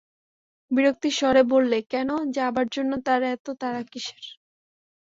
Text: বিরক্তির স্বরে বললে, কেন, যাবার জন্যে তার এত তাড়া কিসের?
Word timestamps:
বিরক্তির 0.71 1.15
স্বরে 1.19 1.43
বললে, 1.53 1.77
কেন, 1.91 2.09
যাবার 2.37 2.65
জন্যে 2.67 2.97
তার 3.07 3.21
এত 3.33 3.45
তাড়া 3.61 3.81
কিসের? 3.91 4.23